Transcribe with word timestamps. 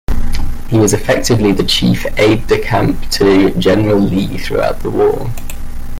He 0.69 0.79
was 0.79 0.93
effectively 0.93 1.51
the 1.51 1.63
chief 1.63 2.07
aide-de-camp 2.17 3.09
to 3.11 3.51
General 3.59 3.99
Lee 3.99 4.39
throughout 4.39 4.79
the 4.79 4.89
war. 4.89 5.29